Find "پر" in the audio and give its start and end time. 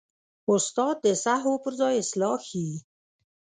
1.63-1.73